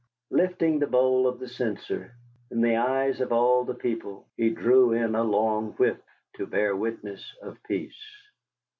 Lifting 0.31 0.79
the 0.79 0.87
bowl 0.87 1.27
of 1.27 1.37
the 1.37 1.47
censer, 1.47 2.15
in 2.49 2.61
the 2.61 2.75
eyes 2.77 3.21
of 3.21 3.31
all 3.31 3.63
the 3.65 3.75
people 3.75 4.25
he 4.35 4.49
drew 4.49 4.93
in 4.93 5.13
a 5.13 5.23
long 5.23 5.73
whiff 5.73 5.99
to 6.37 6.47
bear 6.47 6.75
witness 6.75 7.23
of 7.43 7.61
peace. 7.67 8.01